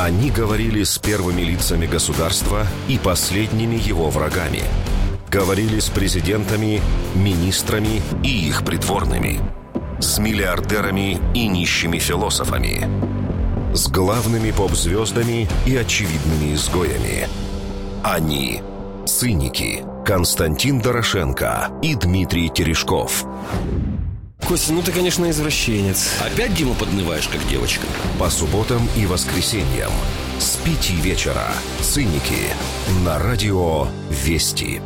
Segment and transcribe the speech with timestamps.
[0.00, 4.62] Они говорили с первыми лицами государства и последними его врагами.
[5.28, 6.80] Говорили с президентами,
[7.14, 9.40] министрами и их придворными.
[10.00, 12.88] С миллиардерами и нищими философами.
[13.74, 17.28] С главными поп-звездами и очевидными изгоями.
[18.02, 18.62] Они–
[19.06, 23.26] циники Константин Дорошенко и Дмитрий Терешков.
[24.50, 26.10] Костя, ну ты, конечно, извращенец.
[26.18, 27.86] Опять Диму подмываешь, как девочка?
[28.18, 29.92] По субботам и воскресеньям
[30.40, 31.52] с пяти вечера.
[31.80, 32.52] Циники.
[33.04, 34.82] На радио «Вести».